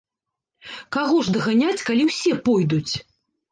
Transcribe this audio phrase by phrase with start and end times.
[0.97, 2.93] Каго ж даганяць, калі ўсе пойдуць.